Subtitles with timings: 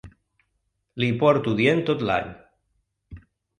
[1.03, 2.35] Li hi porto dient tot l’any.